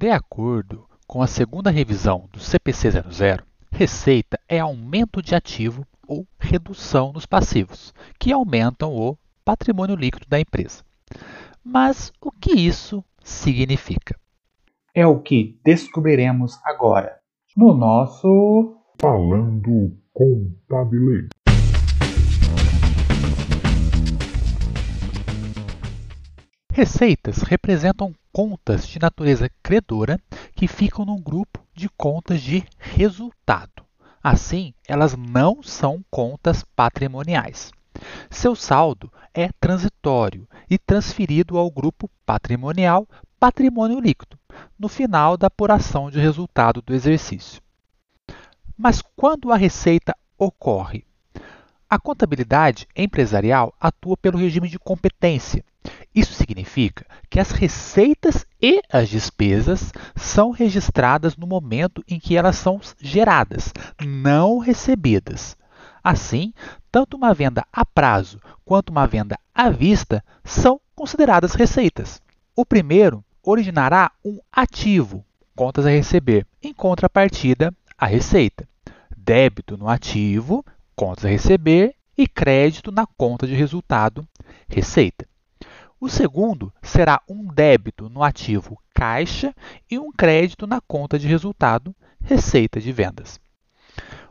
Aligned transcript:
De 0.00 0.12
acordo 0.12 0.86
com 1.08 1.20
a 1.20 1.26
segunda 1.26 1.72
revisão 1.72 2.28
do 2.32 2.38
CPC 2.38 2.88
00, 3.10 3.44
receita 3.68 4.38
é 4.48 4.60
aumento 4.60 5.20
de 5.20 5.34
ativo 5.34 5.84
ou 6.06 6.24
redução 6.38 7.12
nos 7.12 7.26
passivos, 7.26 7.92
que 8.16 8.30
aumentam 8.30 8.94
o 8.94 9.18
patrimônio 9.44 9.96
líquido 9.96 10.24
da 10.28 10.38
empresa. 10.38 10.84
Mas 11.64 12.12
o 12.20 12.30
que 12.30 12.52
isso 12.52 13.04
significa? 13.24 14.16
É 14.94 15.04
o 15.04 15.20
que 15.20 15.58
descobriremos 15.64 16.60
agora 16.64 17.18
no 17.56 17.74
nosso 17.74 18.76
Falando 19.00 19.98
Contabilês. 20.12 21.26
Receitas 26.78 27.38
representam 27.38 28.14
contas 28.32 28.86
de 28.86 29.00
natureza 29.00 29.50
credora 29.64 30.16
que 30.54 30.68
ficam 30.68 31.04
num 31.04 31.20
grupo 31.20 31.58
de 31.74 31.88
contas 31.88 32.40
de 32.40 32.62
resultado. 32.78 33.84
Assim, 34.22 34.72
elas 34.86 35.16
não 35.16 35.60
são 35.60 36.04
contas 36.08 36.64
patrimoniais. 36.76 37.72
Seu 38.30 38.54
saldo 38.54 39.12
é 39.34 39.50
transitório 39.58 40.46
e 40.70 40.78
transferido 40.78 41.58
ao 41.58 41.68
grupo 41.68 42.08
patrimonial 42.24 43.08
patrimônio 43.40 43.98
líquido, 43.98 44.38
no 44.78 44.86
final 44.86 45.36
da 45.36 45.48
apuração 45.48 46.12
de 46.12 46.20
resultado 46.20 46.80
do 46.80 46.94
exercício. 46.94 47.60
Mas 48.76 49.02
quando 49.16 49.50
a 49.50 49.56
receita 49.56 50.14
ocorre? 50.38 51.04
A 51.90 51.98
contabilidade 51.98 52.86
empresarial 52.94 53.74
atua 53.80 54.16
pelo 54.16 54.38
regime 54.38 54.68
de 54.68 54.78
competência. 54.78 55.64
Isso 56.18 56.34
significa 56.34 57.06
que 57.30 57.38
as 57.38 57.52
receitas 57.52 58.44
e 58.60 58.82
as 58.92 59.08
despesas 59.08 59.92
são 60.16 60.50
registradas 60.50 61.36
no 61.36 61.46
momento 61.46 62.02
em 62.08 62.18
que 62.18 62.36
elas 62.36 62.56
são 62.56 62.80
geradas, 63.00 63.72
não 64.04 64.58
recebidas. 64.58 65.56
Assim, 66.02 66.52
tanto 66.90 67.16
uma 67.16 67.32
venda 67.32 67.64
a 67.72 67.86
prazo 67.86 68.40
quanto 68.64 68.90
uma 68.90 69.06
venda 69.06 69.38
à 69.54 69.70
vista 69.70 70.24
são 70.42 70.80
consideradas 70.92 71.54
receitas. 71.54 72.20
O 72.56 72.66
primeiro 72.66 73.24
originará 73.40 74.10
um 74.24 74.40
ativo, 74.50 75.24
contas 75.54 75.86
a 75.86 75.90
receber, 75.90 76.44
em 76.60 76.74
contrapartida 76.74 77.72
à 77.96 78.06
receita. 78.06 78.68
Débito 79.16 79.76
no 79.76 79.88
ativo, 79.88 80.64
contas 80.96 81.26
a 81.26 81.28
receber, 81.28 81.94
e 82.16 82.26
crédito 82.26 82.90
na 82.90 83.06
conta 83.06 83.46
de 83.46 83.54
resultado, 83.54 84.26
receita. 84.68 85.24
O 86.00 86.08
segundo 86.08 86.72
será 86.80 87.20
um 87.28 87.44
débito 87.44 88.08
no 88.08 88.22
ativo 88.22 88.80
caixa 88.94 89.52
e 89.90 89.98
um 89.98 90.12
crédito 90.12 90.64
na 90.64 90.80
conta 90.80 91.18
de 91.18 91.26
resultado, 91.26 91.92
receita 92.22 92.80
de 92.80 92.92
vendas. 92.92 93.40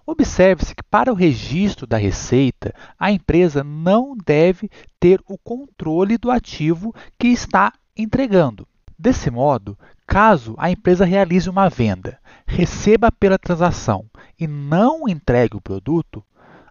Observe-se 0.05 0.73
que 0.73 0.83
para 0.83 1.11
o 1.11 1.15
registro 1.15 1.85
da 1.85 1.97
receita, 1.97 2.73
a 2.97 3.11
empresa 3.11 3.65
não 3.65 4.15
deve 4.15 4.69
ter 4.97 5.19
o 5.27 5.37
controle 5.37 6.17
do 6.17 6.31
ativo 6.31 6.95
que 7.19 7.27
está 7.27 7.73
entregando. 7.97 8.65
Desse 8.97 9.29
modo, 9.29 9.77
caso 10.07 10.55
a 10.57 10.71
empresa 10.71 11.03
realize 11.03 11.49
uma 11.49 11.67
venda, 11.67 12.17
receba 12.45 13.11
pela 13.11 13.37
transação 13.37 14.05
e 14.39 14.47
não 14.47 15.05
entregue 15.09 15.57
o 15.57 15.61
produto, 15.61 16.23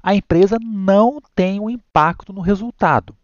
a 0.03 0.15
empresa 0.15 0.57
não 0.59 1.21
tem 1.35 1.61
um 1.61 1.69
impacto 1.69 2.33
no 2.33 2.41
resultado. 2.41 3.15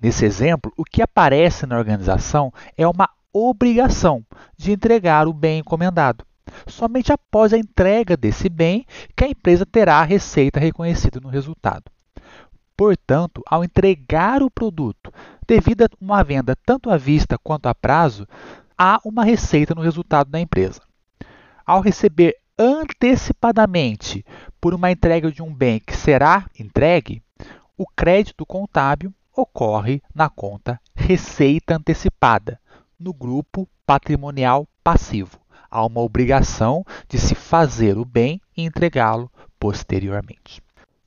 Nesse 0.00 0.24
exemplo, 0.24 0.72
o 0.76 0.84
que 0.84 1.02
aparece 1.02 1.66
na 1.66 1.78
organização 1.78 2.52
é 2.76 2.86
uma 2.86 3.08
obrigação 3.32 4.24
de 4.56 4.72
entregar 4.72 5.26
o 5.26 5.32
bem 5.32 5.60
encomendado. 5.60 6.24
Somente 6.66 7.12
após 7.12 7.52
a 7.52 7.58
entrega 7.58 8.16
desse 8.16 8.48
bem 8.48 8.86
que 9.14 9.24
a 9.24 9.28
empresa 9.28 9.66
terá 9.66 9.96
a 9.96 10.04
receita 10.04 10.60
reconhecida 10.60 11.20
no 11.20 11.28
resultado. 11.28 11.84
Portanto, 12.76 13.42
ao 13.46 13.64
entregar 13.64 14.42
o 14.42 14.50
produto, 14.50 15.12
devido 15.46 15.82
a 15.84 15.88
uma 16.00 16.22
venda 16.22 16.54
tanto 16.64 16.90
à 16.90 16.96
vista 16.96 17.38
quanto 17.38 17.66
a 17.66 17.74
prazo, 17.74 18.26
há 18.76 19.00
uma 19.04 19.24
receita 19.24 19.74
no 19.74 19.80
resultado 19.80 20.30
da 20.30 20.38
empresa. 20.38 20.82
Ao 21.64 21.80
receber 21.80 22.36
antecipadamente 22.58 24.24
por 24.60 24.74
uma 24.74 24.90
entrega 24.90 25.32
de 25.32 25.42
um 25.42 25.52
bem 25.52 25.80
que 25.80 25.96
será 25.96 26.46
entregue, 26.58 27.22
o 27.76 27.86
crédito 27.86 28.44
contábil 28.44 29.12
ocorre 29.36 30.02
na 30.14 30.28
conta 30.28 30.80
receita 30.94 31.76
antecipada, 31.76 32.60
no 32.98 33.12
grupo 33.12 33.68
patrimonial 33.84 34.66
passivo 34.82 35.38
há 35.70 35.84
uma 35.84 36.00
obrigação 36.00 36.84
de 37.08 37.18
se 37.18 37.34
fazer 37.34 37.98
o 37.98 38.04
bem 38.04 38.40
e 38.56 38.62
entregá-lo 38.62 39.30
posteriormente. 39.58 40.62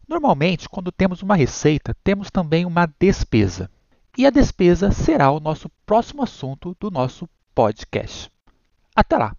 Normalmente, 0.07 0.69
quando 0.69 0.91
temos 0.91 1.21
uma 1.21 1.35
receita, 1.35 1.95
temos 2.03 2.29
também 2.29 2.65
uma 2.65 2.87
despesa. 2.99 3.69
E 4.17 4.25
a 4.25 4.29
despesa 4.29 4.91
será 4.91 5.31
o 5.31 5.39
nosso 5.39 5.69
próximo 5.85 6.23
assunto 6.23 6.75
do 6.79 6.89
nosso 6.91 7.27
podcast. 7.53 8.31
Até 8.95 9.17
lá! 9.17 9.38